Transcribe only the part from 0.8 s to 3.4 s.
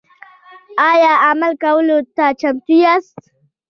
ایا عمل کولو ته چمتو یاست؟